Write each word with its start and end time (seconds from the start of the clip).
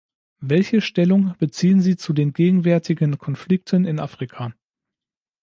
Welche 0.41 0.81
Stellung 0.81 1.35
beziehen 1.37 1.79
Sie 1.79 1.95
zu 1.95 2.11
den 2.11 2.33
gegenwärtigen 2.33 3.19
Konflikten 3.19 3.85
in 3.85 3.99
Afrika? 3.99 4.51